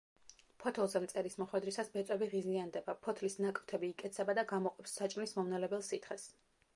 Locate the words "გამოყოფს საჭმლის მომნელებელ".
4.55-5.85